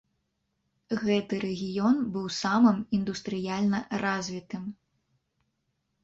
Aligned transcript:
Гэты 1.01 1.35
рэгіён 1.43 1.97
быў 2.15 2.23
самым 2.43 2.77
індустрыяльна 2.99 3.81
развітым. 4.05 4.63